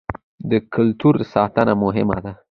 [0.49, 2.31] د کلتور ساتنه مهمه ده.